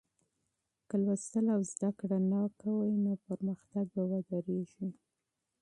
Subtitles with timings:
[0.87, 4.89] که مطالعه او زده کړه مه کوې، نو پرمختګ به ودرېږي.